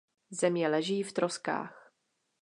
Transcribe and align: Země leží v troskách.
Země 0.29 0.67
leží 0.67 1.03
v 1.03 1.11
troskách. 1.13 1.91